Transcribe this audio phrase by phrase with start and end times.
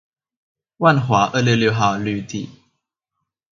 [0.77, 2.49] 萬華二六六號綠地